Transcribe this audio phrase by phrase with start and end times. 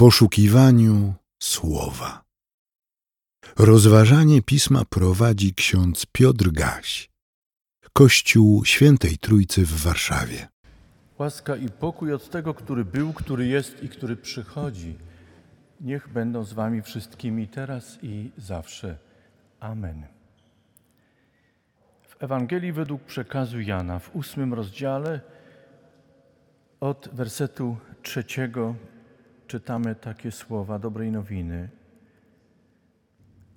[0.00, 2.24] poszukiwaniu słowa.
[3.58, 7.10] Rozważanie pisma prowadzi ksiądz Piotr Gaś,
[7.92, 10.48] Kościół Świętej Trójcy w Warszawie.
[11.18, 14.98] Łaska i pokój od tego, który był, który jest i który przychodzi.
[15.80, 18.98] Niech będą z Wami wszystkimi teraz i zawsze.
[19.60, 20.06] Amen.
[22.08, 25.20] W Ewangelii według przekazu Jana w ósmym rozdziale
[26.80, 28.74] od wersetu trzeciego
[29.50, 31.68] czytamy takie słowa dobrej nowiny.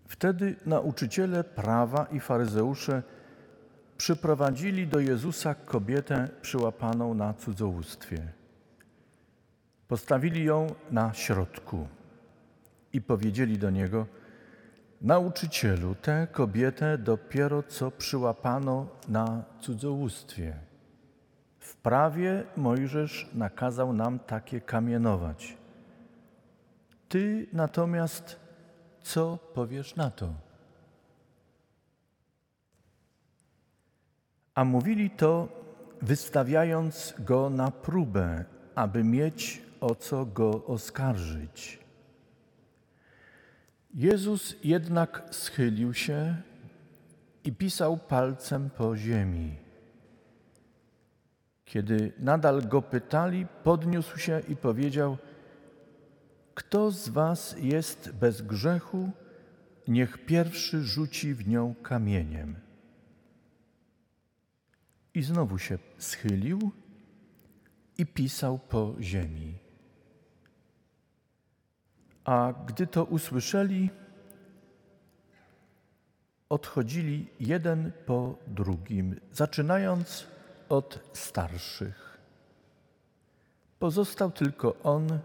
[0.08, 3.04] Wtedy nauczyciele prawa i faryzeusze
[3.98, 8.28] przyprowadzili do Jezusa kobietę przyłapaną na cudzołóstwie.
[9.88, 11.88] Postawili ją na środku
[12.94, 14.08] i powiedzieli do niego:
[15.02, 20.56] Nauczycielu, tę kobietę dopiero co przyłapano na cudzołóstwie.
[21.60, 25.63] W prawie Mojżesz nakazał nam takie kamienować.
[27.14, 28.40] Ty natomiast
[29.04, 30.34] co powiesz na to?
[34.56, 35.48] A mówili to,
[36.02, 41.80] wystawiając go na próbę, aby mieć o co go oskarżyć.
[43.94, 46.36] Jezus jednak schylił się
[47.44, 49.56] i pisał palcem po ziemi.
[51.66, 55.18] Kiedy nadal go pytali, podniósł się i powiedział:
[56.54, 59.12] Kto z was jest bez grzechu,
[59.88, 62.56] niech pierwszy rzuci w nią kamieniem.
[65.14, 66.72] I znowu się schylił
[67.98, 69.58] i pisał po ziemi.
[72.26, 73.90] A gdy to usłyszeli,
[76.50, 80.28] odchodzili jeden po drugim, zaczynając
[80.70, 82.18] od starszych.
[83.80, 85.20] Pozostał tylko on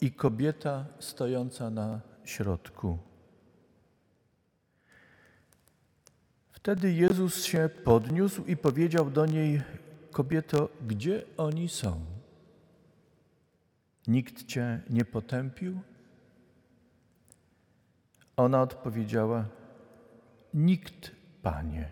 [0.00, 2.98] i kobieta stojąca na środku.
[6.52, 9.62] Wtedy Jezus się podniósł i powiedział do niej:
[10.12, 12.00] Kobieto, gdzie oni są?
[14.06, 15.80] Nikt cię nie potępił?
[18.36, 19.44] Ona odpowiedziała:
[20.54, 21.10] Nikt,
[21.42, 21.90] panie.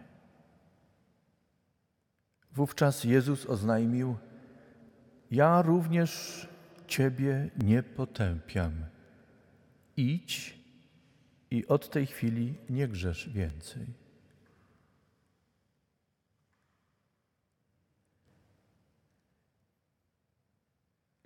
[2.52, 4.16] Wówczas Jezus oznajmił:
[5.30, 6.48] Ja również
[6.94, 8.86] ciebie nie potępiam.
[9.96, 10.58] Idź
[11.50, 13.86] i od tej chwili nie grzesz więcej.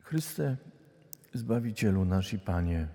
[0.00, 0.56] Chryste,
[1.34, 2.88] Zbawicielu nasz i Panie,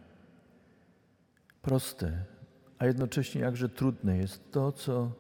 [1.62, 2.26] proste,
[2.78, 5.12] a jednocześnie jakże trudne jest to, co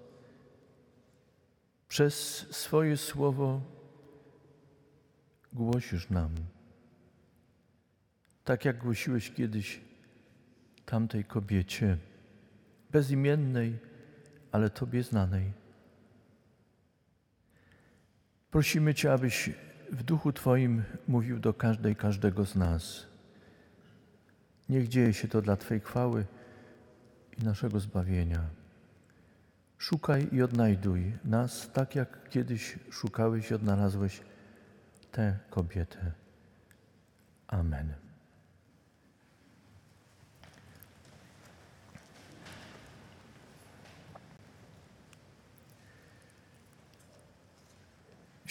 [1.87, 2.15] przez
[2.51, 3.61] swoje słowo
[5.53, 6.52] głosisz nam.
[8.43, 9.81] Tak jak głosiłeś kiedyś
[10.85, 11.97] tamtej kobiecie,
[12.91, 13.77] bezimiennej,
[14.51, 15.53] ale Tobie znanej.
[18.51, 19.49] Prosimy Cię, abyś
[19.91, 23.05] w duchu Twoim mówił do każdej, każdego z nas.
[24.69, 26.25] Niech dzieje się to dla Twojej chwały
[27.39, 28.41] i naszego zbawienia.
[29.77, 34.21] Szukaj i odnajduj nas tak, jak kiedyś szukałeś i odnalazłeś
[35.11, 36.11] tę kobietę.
[37.47, 38.02] Amen.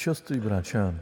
[0.02, 0.92] Siostry i bracia,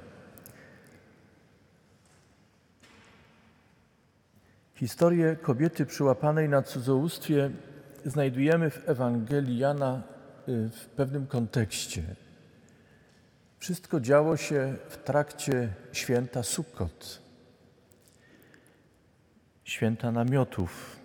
[4.74, 7.50] Historię kobiety przyłapanej na cudzołóstwie
[8.04, 10.02] znajdujemy w Ewangelii Jana
[10.48, 12.02] y, w pewnym kontekście.
[13.58, 17.22] Wszystko działo się w trakcie święta Sukkot,
[19.64, 20.96] święta namiotów.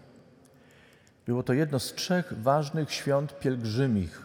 [1.25, 4.21] Było to jedno z trzech ważnych świąt pielgrzymich.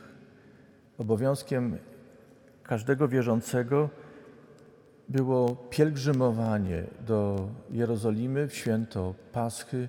[0.98, 1.78] Obowiązkiem
[2.70, 3.88] każdego wierzącego
[5.08, 9.88] było pielgrzymowanie do Jerozolimy w święto Paschy,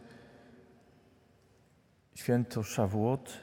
[2.16, 3.34] święto Szawłot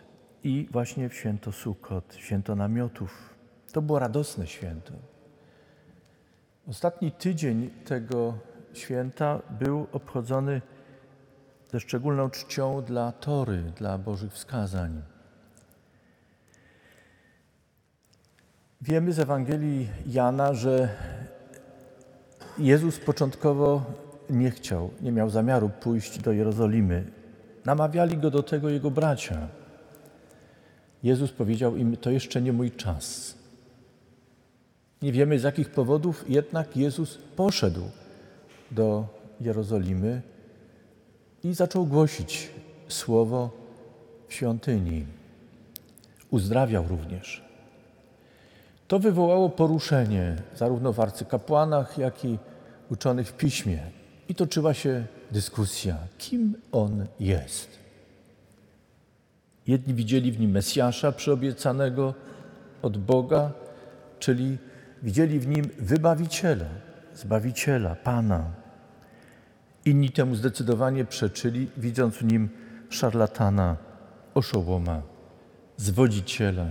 [0.44, 3.34] i właśnie w święto Sukkot, święto namiotów.
[3.72, 4.92] To było radosne święto.
[6.68, 8.38] Ostatni tydzień tego
[8.72, 10.62] święta był obchodzony
[11.72, 15.02] ze szczególną czcią dla Tory, dla Bożych wskazań.
[18.82, 20.88] Wiemy z Ewangelii Jana, że
[22.58, 23.84] Jezus początkowo
[24.30, 27.04] nie chciał, nie miał zamiaru pójść do Jerozolimy.
[27.64, 29.48] Namawiali go do tego jego bracia.
[31.02, 33.34] Jezus powiedział im: To jeszcze nie mój czas.
[35.02, 37.82] Nie wiemy z jakich powodów, jednak Jezus poszedł
[38.70, 39.06] do
[39.40, 40.22] Jerozolimy
[41.44, 42.50] i zaczął głosić
[42.88, 43.50] słowo
[44.28, 45.06] w świątyni.
[46.30, 47.47] Uzdrawiał również.
[48.88, 52.38] To wywołało poruszenie zarówno w arcykapłanach, jak i
[52.90, 53.78] uczonych w piśmie.
[54.28, 57.78] I toczyła się dyskusja, kim on jest.
[59.66, 62.14] Jedni widzieli w nim Mesjasza przyobiecanego
[62.82, 63.50] od Boga,
[64.18, 64.58] czyli
[65.02, 66.66] widzieli w nim wybawiciela,
[67.14, 68.50] zbawiciela, Pana.
[69.84, 72.48] Inni temu zdecydowanie przeczyli, widząc w nim
[72.90, 73.76] szarlatana,
[74.34, 75.02] oszołoma,
[75.76, 76.66] zwodziciela,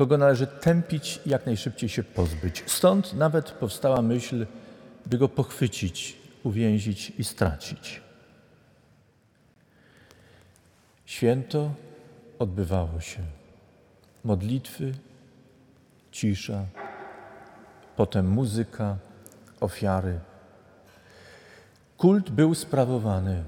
[0.00, 2.64] kogo należy tępić i jak najszybciej się pozbyć.
[2.66, 4.46] Stąd nawet powstała myśl,
[5.06, 8.00] by go pochwycić, uwięzić i stracić.
[11.04, 11.74] Święto
[12.38, 13.22] odbywało się.
[14.24, 14.92] Modlitwy,
[16.12, 16.64] cisza,
[17.96, 18.96] potem muzyka,
[19.60, 20.20] ofiary.
[21.96, 23.44] Kult był sprawowany.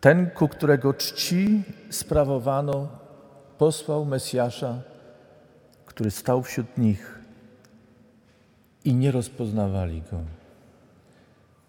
[0.00, 3.03] Ten, ku którego czci sprawowano,
[3.58, 4.82] posłał Mesjasza,
[5.86, 7.18] który stał wśród nich
[8.84, 10.20] i nie rozpoznawali go.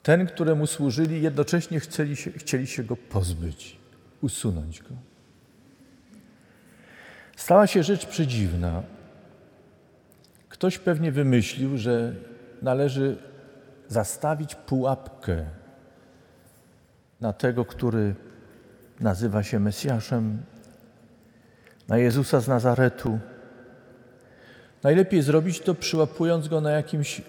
[0.04, 3.78] Ten, któremu służyli, jednocześnie chcieli się, chcieli się go pozbyć,
[4.22, 4.96] usunąć go.
[7.36, 8.84] Stała się rzecz przedziwna.
[10.50, 12.16] Ktoś pewnie wymyślił, że
[12.62, 13.18] należy
[13.88, 15.46] zastawić pułapkę
[17.22, 18.16] na tego, który
[19.00, 20.44] nazywa się Mesjaszem,
[21.88, 23.20] na Jezusa z Nazaretu.
[24.84, 27.22] Najlepiej zrobić to przyłapując go na jakimś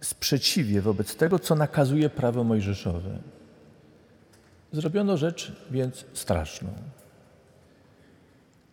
[0.00, 3.18] sprzeciwie wobec tego, co nakazuje prawo mojżeszowe.
[4.72, 6.68] Zrobiono rzecz więc straszną.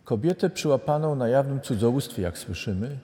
[0.04, 2.98] Kobietę przyłapaną na jawnym cudzołóstwie, jak słyszymy,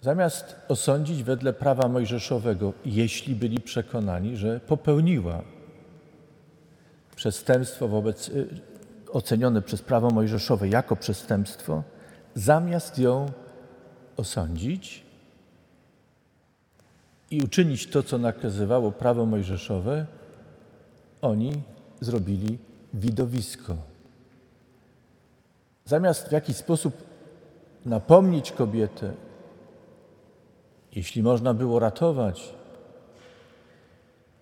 [0.00, 5.42] zamiast osądzić wedle prawa mojżeszowego, jeśli byli przekonani, że popełniła
[7.16, 8.48] przestępstwo wobec, y,
[9.12, 11.82] ocenione przez prawo mojżeszowe jako przestępstwo,
[12.34, 13.26] zamiast ją
[14.16, 15.02] osądzić
[17.30, 20.06] i uczynić to, co nakazywało prawo mojżeszowe,
[21.22, 21.62] oni
[22.00, 22.58] zrobili
[22.94, 23.76] widowisko.
[25.84, 26.94] Zamiast w jakiś sposób
[27.86, 29.12] napomnieć kobietę,
[30.92, 32.54] jeśli można było ratować,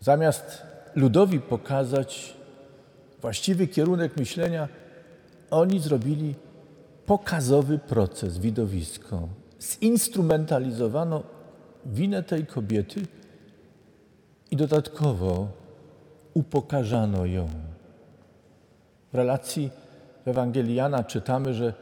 [0.00, 0.62] zamiast
[0.94, 2.39] ludowi pokazać
[3.20, 4.68] właściwy kierunek myślenia,
[5.50, 6.34] oni zrobili
[7.06, 9.28] pokazowy proces, widowisko.
[9.60, 11.22] Zinstrumentalizowano
[11.86, 13.06] winę tej kobiety
[14.50, 15.48] i dodatkowo
[16.34, 17.48] upokarzano ją.
[19.12, 19.70] W relacji
[20.24, 21.74] w Ewangelii Jana czytamy, że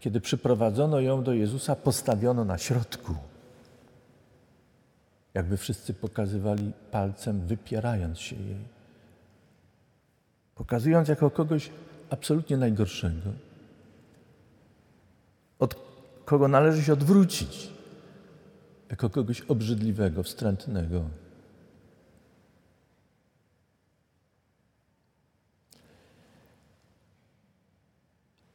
[0.00, 3.14] kiedy przyprowadzono ją do Jezusa, postawiono na środku.
[5.34, 8.81] Jakby wszyscy pokazywali palcem, wypierając się jej.
[10.62, 11.70] Pokazując jako kogoś
[12.10, 13.30] absolutnie najgorszego,
[15.58, 15.74] od
[16.24, 17.70] kogo należy się odwrócić,
[18.90, 21.04] jako kogoś obrzydliwego, wstrętnego.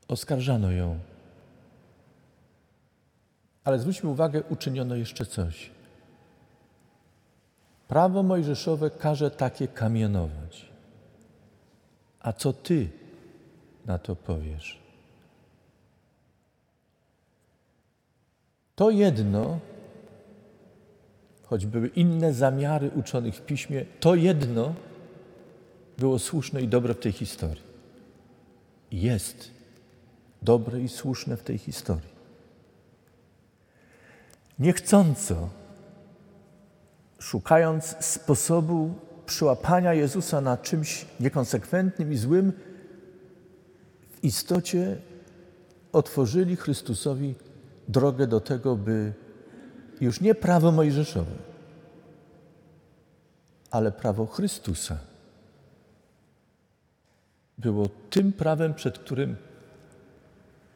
[0.08, 1.00] Oskarżano ją.
[3.64, 5.72] Ale zwróćmy uwagę, uczyniono jeszcze coś.
[7.88, 10.77] Prawo mojżeszowe każe takie kamienować.
[12.28, 12.90] A co ty
[13.86, 14.80] na to powiesz?
[18.76, 19.60] To jedno,
[21.44, 24.74] choć były inne zamiary uczonych w piśmie, to jedno
[25.98, 27.64] było słuszne i dobre w tej historii.
[28.92, 29.52] Jest
[30.42, 32.12] dobre i słuszne w tej historii.
[34.60, 35.50] Niechcąco,
[37.20, 42.54] szukając sposobu przyłapania Jezusa na czymś niekonsekwentnym i złym,
[44.10, 44.98] w istocie
[45.94, 47.36] otworzyli Chrystusowi
[47.88, 49.14] drogę do tego, by
[50.02, 51.32] już nie prawo mojżeszowe,
[53.72, 54.98] ale prawo Chrystusa
[57.58, 59.36] było tym prawem, przed którym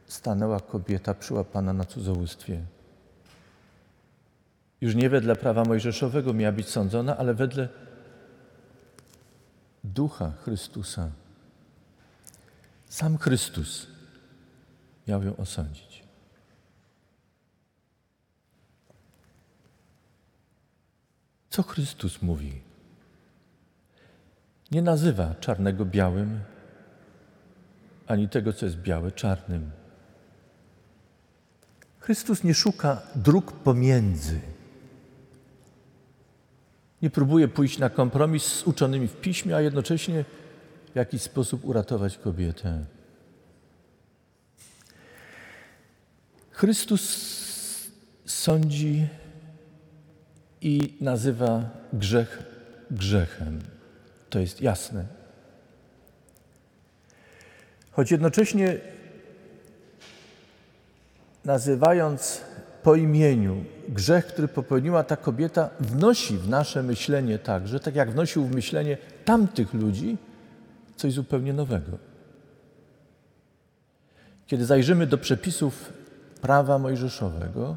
[0.08, 2.62] stanęła kobieta przyłapana na cudzołóstwie.
[4.81, 7.70] Już nie wedle prawa mojżeszowego miała być sądzona, ale wedle
[9.84, 11.12] ducha Chrystusa.
[12.90, 13.88] Sam Chrystus
[15.08, 16.04] miał ją osądzić.
[21.50, 22.62] Co Chrystus mówi?
[24.72, 26.40] Nie nazywa czarnego białym,
[28.08, 29.72] ani tego, co jest białe, czarnym.
[32.00, 34.42] Chrystus nie szuka dróg pomiędzy
[37.01, 40.25] Nie próbuje pójść na kompromis z uczonymi w piśmie, a jednocześnie
[40.93, 42.86] w jakiś sposób uratować kobietę.
[46.51, 47.31] Chrystus
[48.25, 49.08] sądzi
[50.62, 52.43] i nazywa grzech
[52.91, 53.62] grzechem.
[54.29, 55.05] To jest jasne.
[57.91, 58.77] Choć jednocześnie
[61.46, 62.41] nazywając
[62.84, 68.46] po imieniu grzech, który popełniła ta kobieta, wnosi w nasze myślenie także, tak jak wnosił
[68.46, 70.18] w myślenie tamtych ludzi,
[70.96, 71.98] coś zupełnie nowego.
[74.48, 75.94] Kiedy zajrzymy do przepisów
[76.42, 77.76] prawa mojżeszowego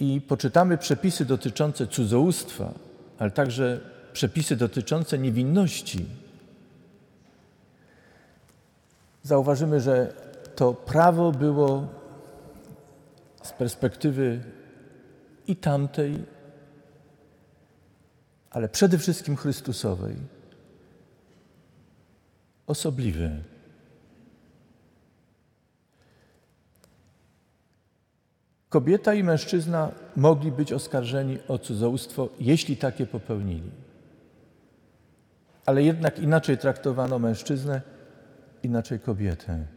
[0.00, 2.72] i poczytamy przepisy dotyczące cudzołóstwa,
[3.18, 3.80] ale także
[4.12, 6.06] przepisy dotyczące niewinności,
[9.22, 10.12] zauważymy, że
[10.56, 11.88] to prawo było
[13.44, 14.40] z perspektywy
[15.46, 16.24] i tamtej,
[18.50, 20.16] ale przede wszystkim Chrystusowej,
[22.66, 23.30] osobliwe.
[28.68, 33.70] Kobieta i mężczyzna mogli być oskarżeni o cudzołóstwo, jeśli takie popełnili.
[35.66, 37.82] Ale jednak inaczej traktowano mężczyznę,
[38.62, 39.73] inaczej kobietę.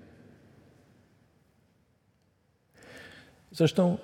[3.58, 3.98] Zresztą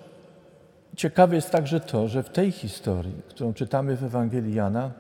[0.96, 4.92] ciekawe jest także to, że w tej historii, którą czytamy w Ewangelii Jana,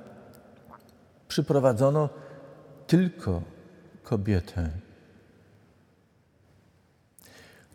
[1.27, 2.09] przyprowadzono
[2.87, 3.41] tylko
[4.03, 4.69] kobietę.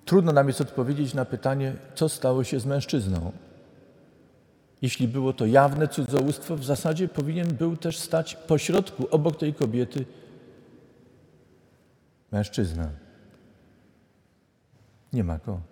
[0.04, 3.32] Trudno nam jest odpowiedzieć na pytanie, co stało się z mężczyzną.
[4.82, 10.04] Jeśli było to jawne cudzołóstwo, w zasadzie powinien był też stać pośrodku, obok tej kobiety,
[12.32, 12.90] mężczyzna.
[15.12, 15.67] Nie ma go.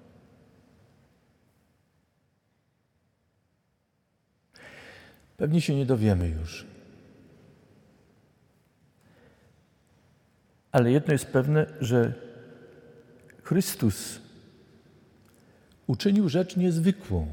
[5.37, 6.67] Pewnie się nie dowiemy już.
[10.73, 12.13] Ale jedno jest pewne, że
[13.43, 14.19] Chrystus
[15.87, 17.29] uczynił rzecz niezwykłą.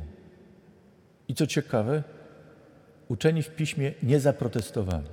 [1.28, 2.04] I co ciekawe,
[3.08, 5.08] uczeni w piśmie nie zaprotestowali.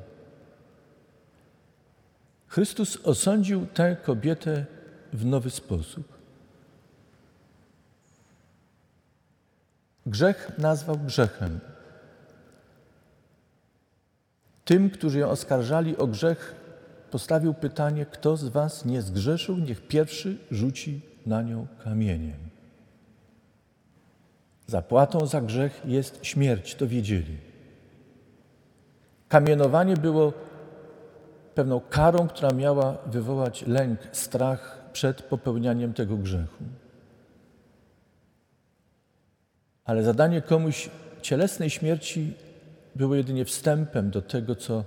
[2.46, 4.66] Chrystus osądził tę kobietę
[5.12, 6.20] w nowy sposób.
[10.06, 11.60] Grzech nazwał grzechem.
[14.70, 16.54] Tym, którzy ją oskarżali o grzech,
[17.10, 22.38] postawił pytanie: Kto z Was nie zgrzeszył, niech pierwszy rzuci na nią kamieniem.
[24.66, 27.36] Zapłatą za grzech jest śmierć, to wiedzieli.
[29.28, 30.32] Kamienowanie było
[31.54, 36.64] pewną karą, która miała wywołać lęk, strach przed popełnianiem tego grzechu.
[39.84, 40.90] Ale zadanie komuś
[41.22, 42.34] cielesnej śmierci
[42.94, 44.84] było jedynie wstępem do tego, co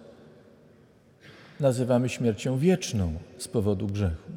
[1.59, 4.31] nazywamy śmiercią wieczną z powodu grzechu.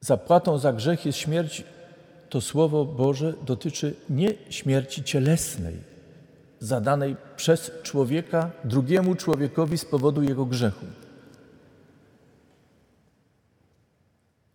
[0.00, 1.64] Zapłatą za grzech jest śmierć,
[2.28, 5.76] to Słowo Boże dotyczy nie śmierci cielesnej,
[6.60, 10.86] zadanej przez człowieka drugiemu człowiekowi z powodu jego grzechu.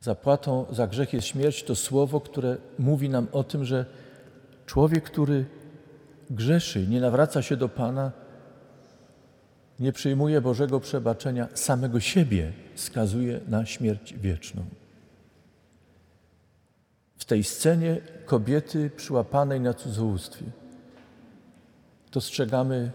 [0.01, 3.85] Zapłatą za grzech jest śmierć, to słowo, które mówi nam o tym, że
[4.71, 5.45] człowiek, który
[6.29, 8.11] grzeszy, nie nawraca się do Pana,
[9.79, 14.65] nie przyjmuje Bożego przebaczenia, samego siebie skazuje na śmierć wieczną.
[17.17, 20.45] W tej scenie kobiety przyłapanej na cudzołóstwie
[22.11, 22.91] dostrzegamy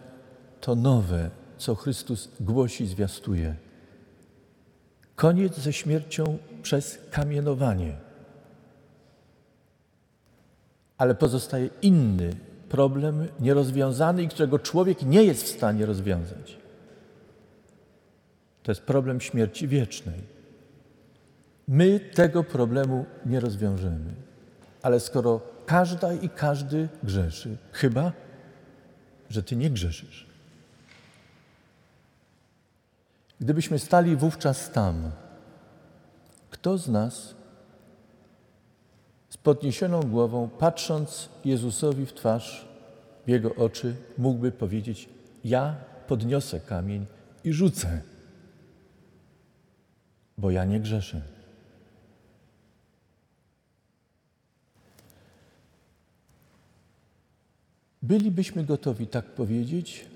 [0.60, 3.54] to nowe, co Chrystus głosi, zwiastuje.
[5.16, 8.05] Koniec ze śmiercią przez kamienowanie.
[10.98, 12.30] Ale pozostaje inny
[12.68, 16.58] problem nierozwiązany i którego człowiek nie jest w stanie rozwiązać.
[18.62, 20.20] To jest problem śmierci wiecznej.
[21.68, 24.14] My tego problemu nie rozwiążemy.
[24.82, 28.12] Ale skoro każda i każdy grzeszy, chyba,
[29.30, 30.26] że ty nie grzeszysz.
[33.40, 35.10] Gdybyśmy stali wówczas tam,
[36.50, 37.34] kto z nas
[39.46, 42.68] podniesioną głową, patrząc Jezusowi w twarz,
[43.26, 45.08] w Jego oczy, mógłby powiedzieć:
[45.44, 45.76] Ja
[46.08, 47.06] podniosę kamień
[47.44, 48.02] i rzucę,
[50.38, 51.20] bo ja nie grzeszę.
[58.02, 60.06] Bylibyśmy gotowi tak powiedzieć?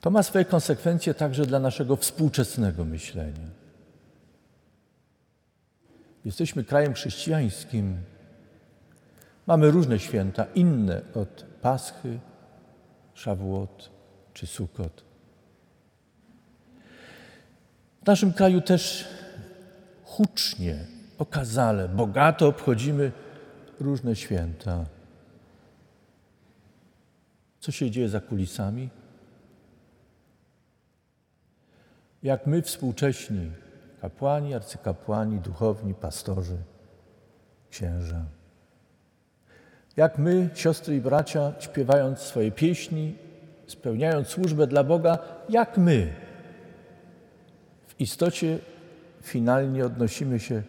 [0.00, 3.60] To ma swoje konsekwencje także dla naszego współczesnego myślenia.
[6.24, 7.96] Jesteśmy krajem chrześcijańskim.
[9.46, 12.18] Mamy różne święta, inne od Paschy,
[13.14, 13.90] Szawłot
[14.34, 15.04] czy Sukot.
[18.02, 19.08] W naszym kraju też
[20.04, 20.86] hucznie,
[21.18, 23.12] okazale, bogato obchodzimy
[23.80, 24.84] różne święta.
[27.60, 28.90] Co się dzieje za kulisami?
[32.22, 33.50] Jak my współcześni,
[34.00, 36.56] kapłani, arcykapłani, duchowni, pastorzy,
[37.70, 38.24] księża.
[39.96, 43.14] Jak my, siostry i bracia, śpiewając swoje pieśni,
[43.66, 46.14] spełniając służbę dla Boga, jak my
[47.86, 48.58] w istocie
[49.22, 50.62] finalnie odnosimy się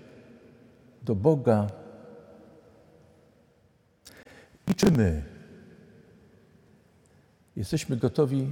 [1.01, 1.67] do Boga.
[4.71, 5.23] I czy my
[7.55, 8.51] jesteśmy gotowi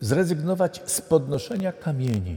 [0.00, 2.36] zrezygnować z podnoszenia kamieni,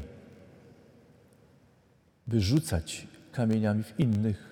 [2.27, 4.47] wyrzucać kamieniami w innych,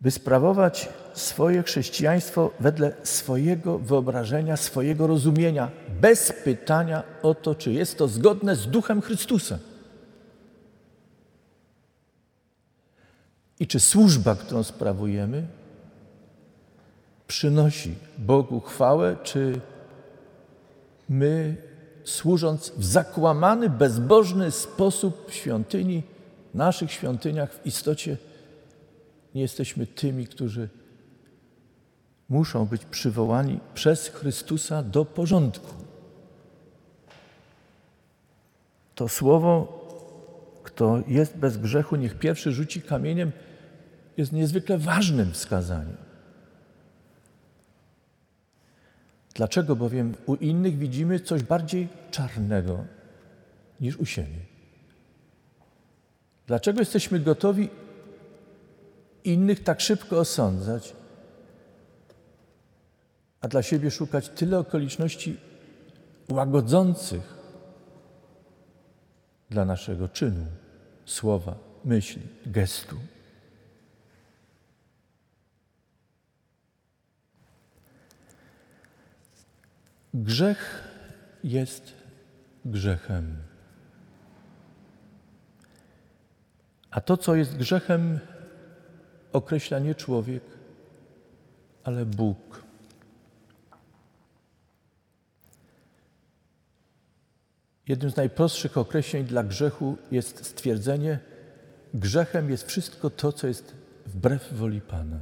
[0.00, 7.98] by sprawować swoje chrześcijaństwo wedle swojego wyobrażenia, swojego rozumienia, bez pytania o to, czy jest
[7.98, 9.58] to zgodne z duchem Chrystusa.
[13.60, 15.46] I czy służba, którą sprawujemy,
[17.26, 19.60] przynosi Bogu chwałę, czy
[21.08, 21.56] my,
[22.04, 26.02] służąc w zakłamany, bezbożny sposób w świątyni,
[26.54, 28.16] naszych świątyniach, w istocie
[29.34, 30.68] nie jesteśmy tymi, którzy
[32.28, 35.74] muszą być przywołani przez Chrystusa do porządku.
[38.94, 39.82] To słowo,
[40.62, 43.32] kto jest bez grzechu, niech pierwszy rzuci kamieniem,
[44.16, 45.96] jest niezwykle ważnym wskazaniem.
[49.34, 52.84] Dlaczego bowiem u innych widzimy coś bardziej czarnego
[53.80, 54.38] niż u siebie?
[56.46, 57.68] Dlaczego jesteśmy gotowi
[59.24, 60.96] innych tak szybko osądzać,
[63.40, 65.36] a dla siebie szukać tyle okoliczności
[66.30, 67.34] łagodzących
[69.50, 70.46] dla naszego czynu,
[71.04, 72.96] słowa, myśli, gestu?
[80.14, 80.88] Grzech
[81.44, 81.92] jest
[82.64, 83.36] grzechem.
[86.90, 88.18] A to, co jest grzechem,
[89.32, 90.42] określa nie człowiek,
[91.84, 92.62] ale Bóg.
[97.88, 101.18] Jednym z najprostszych określeń dla grzechu jest stwierdzenie:
[101.94, 103.74] grzechem jest wszystko to, co jest
[104.06, 105.20] wbrew woli Pana,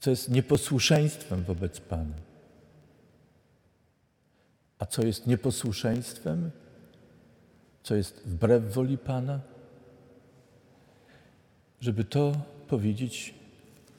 [0.00, 2.31] co jest nieposłuszeństwem wobec Pana.
[4.82, 6.50] A co jest nieposłuszeństwem?
[7.82, 9.40] Co jest wbrew woli Pana?
[11.80, 12.32] Żeby to
[12.68, 13.34] powiedzieć,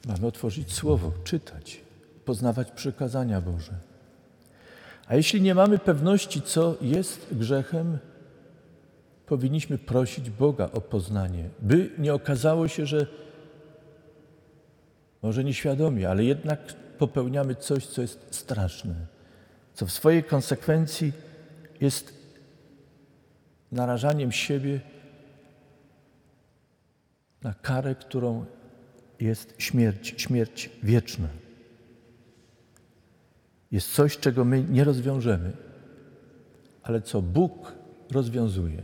[0.08, 1.80] mamy otworzyć Słowo, czytać,
[2.24, 3.72] poznawać przykazania Boże.
[5.06, 7.98] A jeśli nie mamy pewności, co jest grzechem,
[9.26, 13.06] powinniśmy prosić Boga o poznanie, by nie okazało się, że
[15.22, 19.13] może nieświadomie, ale jednak popełniamy coś, co jest straszne
[19.74, 21.12] co w swojej konsekwencji
[21.80, 22.14] jest
[23.72, 24.80] narażaniem siebie
[27.42, 28.46] na karę, którą
[29.20, 31.28] jest śmierć, śmierć wieczna.
[33.72, 35.52] Jest coś, czego my nie rozwiążemy,
[36.82, 37.72] ale co Bóg
[38.10, 38.82] rozwiązuje,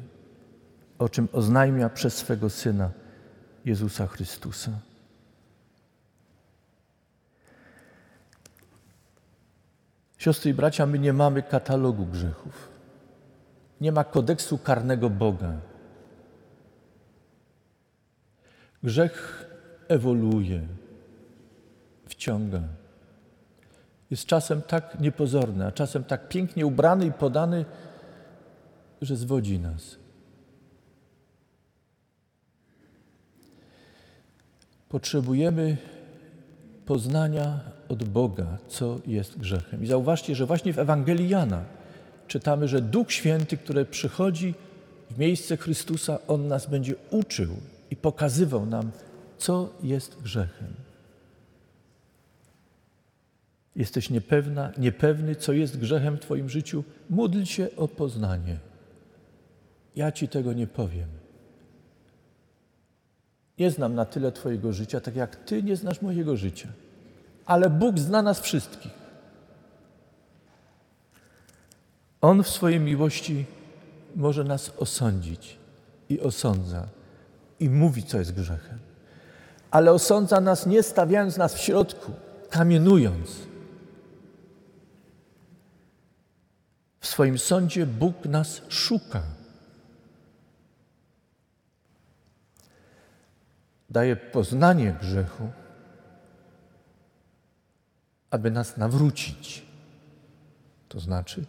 [0.99, 2.91] o czym oznajmia przez swego Syna
[3.65, 4.90] Jezusa Chrystusa.
[10.21, 12.69] Siostry i bracia, my nie mamy katalogu grzechów.
[13.81, 15.53] Nie ma kodeksu karnego Boga.
[18.83, 19.47] Grzech
[19.89, 20.61] ewoluuje,
[22.09, 22.61] wciąga.
[24.11, 27.65] Jest czasem tak niepozorny, a czasem tak pięknie ubrany i podany,
[29.03, 29.97] że zwodzi nas.
[34.89, 35.77] Potrzebujemy
[36.91, 39.85] poznania od Boga, co jest grzechem.
[39.85, 41.65] I zauważcie, że właśnie w Ewangelii Jana
[42.29, 44.55] czytamy, że Duch Święty, który przychodzi
[45.11, 47.49] w miejsce Chrystusa, On nas będzie uczył
[47.91, 48.91] i pokazywał nam,
[49.39, 50.75] co jest grzechem.
[53.77, 56.85] Jesteś niepewna, niepewny, co jest grzechem w Twoim życiu?
[57.11, 58.59] Módl się o poznanie.
[59.97, 61.20] Ja Ci tego nie powiem.
[63.61, 66.69] Nie znam na tyle Twojego życia, tak jak Ty nie znasz mojego życia.
[67.47, 68.93] Ale Bóg zna nas wszystkich.
[72.21, 73.45] On w swojej miłości
[74.17, 75.59] może nas osądzić
[76.09, 76.87] i osądza
[77.61, 78.79] i mówi, co jest grzechem.
[79.71, 82.13] Ale osądza nas nie stawiając nas w środku,
[82.51, 83.31] kamienując.
[87.01, 89.23] W swoim sądzie Bóg nas szuka.
[93.91, 95.51] Daje poznanie grzechu,
[98.31, 99.63] aby nas nawrócić.
[100.89, 101.45] To znaczy,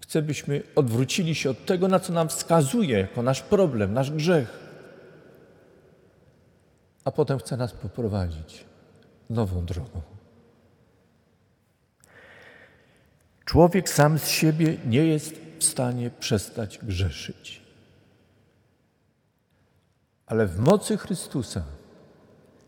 [0.00, 4.58] chce, byśmy odwrócili się od tego, na co nam wskazuje jako nasz problem, nasz grzech.
[7.04, 8.64] A potem chce nas poprowadzić
[9.30, 10.00] nową drogą.
[13.44, 17.61] Człowiek sam z siebie nie jest w stanie przestać grzeszyć.
[20.32, 21.62] Ale w mocy Chrystusa,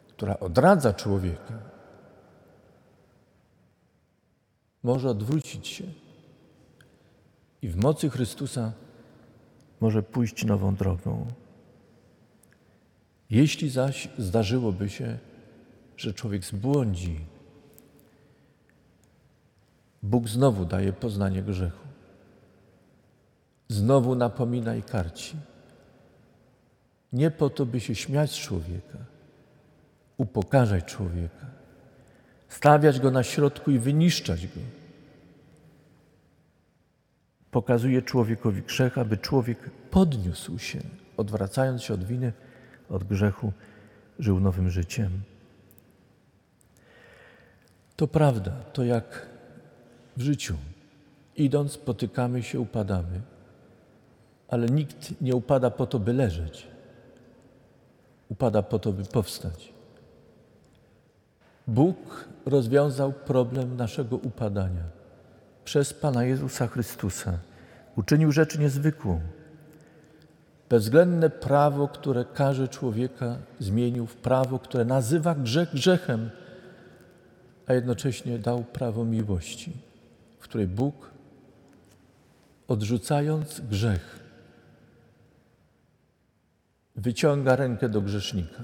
[0.09, 1.59] która odradza człowieka,
[4.83, 5.85] może odwrócić się
[7.62, 8.72] i w mocy Chrystusa
[9.81, 11.27] może pójść nową drogą.
[13.31, 15.18] Jeśli zaś zdarzyłoby się,
[15.96, 17.20] że człowiek zbłądzi,
[20.03, 21.87] Bóg znowu daje poznanie grzechu.
[23.68, 25.37] Znowu napomina i karci.
[27.14, 28.98] Nie po to, by się śmiać człowieka,
[30.16, 31.46] upokarzać człowieka,
[32.48, 34.61] stawiać go na środku i wyniszczać go
[37.55, 40.81] pokazuje człowiekowi grzech, aby człowiek podniósł się,
[41.16, 42.33] odwracając się od winy,
[42.90, 43.53] od grzechu,
[44.18, 45.11] żył nowym życiem.
[47.96, 49.27] To prawda, to jak
[50.16, 50.57] w życiu.
[51.37, 53.20] Idąc, spotykamy się, upadamy,
[54.48, 56.66] ale nikt nie upada po to, by leżeć.
[58.34, 59.72] Upada po to, by powstać.
[61.66, 64.82] Bóg rozwiązał problem naszego upadania
[65.64, 67.38] przez Pana Jezusa Chrystusa.
[67.96, 69.20] Uczynił rzecz niezwykłą.
[70.68, 76.30] Bezwzględne prawo, które każe człowieka, zmienił w prawo, które nazywa grzech grzechem,
[77.66, 79.72] a jednocześnie dał prawo miłości,
[80.38, 81.10] w której Bóg,
[82.68, 84.23] odrzucając grzech,
[86.96, 88.62] wyciąga rękę do grzesznika,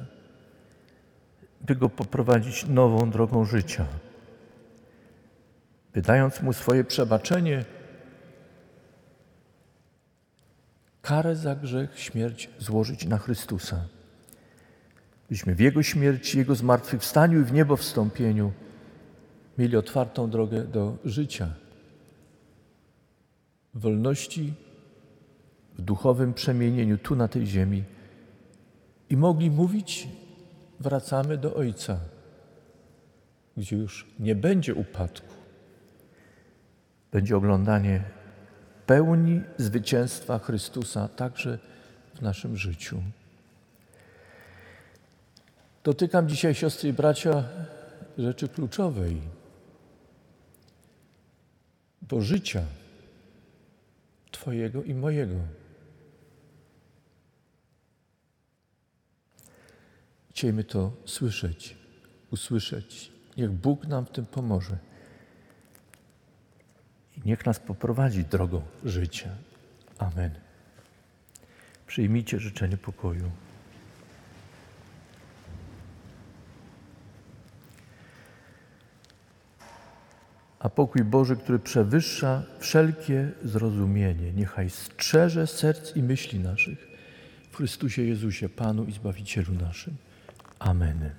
[1.61, 3.87] by go poprowadzić nową drogą życia.
[5.95, 7.65] Wydając mu swoje przebaczenie,
[11.03, 13.85] karę za grzech, śmierć złożyć na Chrystusa.
[15.29, 18.53] Byśmy w Jego śmierci, Jego zmartwychwstaniu i w niebo wstąpieniu
[19.59, 21.49] mieli otwartą drogę do życia,
[23.75, 24.55] wolności,
[25.79, 27.85] w duchowym przemienieniu tu na tej ziemi
[29.11, 30.09] i mogli mówić,
[30.81, 31.99] wracamy do Ojca,
[33.57, 35.35] gdzie już nie będzie upadku,
[37.13, 38.03] będzie oglądanie
[38.87, 41.59] pełni zwycięstwa Chrystusa także
[42.15, 43.03] w naszym życiu.
[45.85, 47.45] Dotykam dzisiaj, siostry i bracia,
[48.19, 49.21] rzeczy kluczowej,
[52.03, 52.63] bo życia
[54.31, 55.35] Twojego i mojego.
[60.41, 61.77] Chciejmy to słyszeć,
[62.31, 63.13] usłyszeć.
[63.37, 64.79] Niech Bóg nam w tym pomoże.
[67.25, 69.31] Niech nas poprowadzi drogą życia.
[69.99, 70.31] Amen.
[71.87, 73.31] Przyjmijcie życzenie pokoju.
[80.59, 86.89] A pokój Boży, który przewyższa wszelkie zrozumienie, niechaj strzeże serc i myśli naszych
[87.51, 89.97] w Chrystusie Jezusie, Panu i Zbawicielu naszym.
[90.61, 91.11] Amen.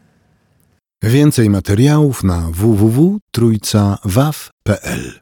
[1.03, 5.19] Więcej materiałów na www.trójcawaw.pl